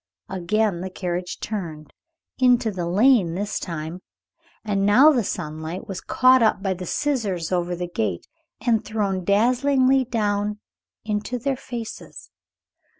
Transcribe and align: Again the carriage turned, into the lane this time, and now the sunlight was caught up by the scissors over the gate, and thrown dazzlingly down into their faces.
Again 0.29 0.81
the 0.81 0.89
carriage 0.89 1.39
turned, 1.39 1.93
into 2.39 2.71
the 2.71 2.87
lane 2.87 3.35
this 3.35 3.59
time, 3.59 4.01
and 4.65 4.83
now 4.83 5.11
the 5.11 5.23
sunlight 5.23 5.87
was 5.87 6.01
caught 6.01 6.41
up 6.41 6.63
by 6.63 6.73
the 6.73 6.87
scissors 6.87 7.51
over 7.51 7.75
the 7.75 7.87
gate, 7.87 8.25
and 8.59 8.83
thrown 8.83 9.23
dazzlingly 9.23 10.05
down 10.05 10.59
into 11.05 11.37
their 11.37 11.55
faces. 11.55 12.31